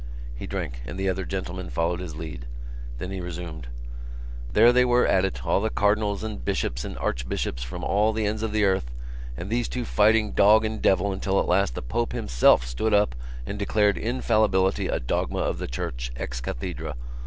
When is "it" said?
5.25-5.45